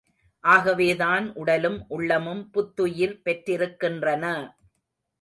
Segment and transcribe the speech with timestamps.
[0.43, 4.25] ஆகவேதான், உடலும் உள்ளமும் புத்துயிர் பெற்றிருக்கின்றன!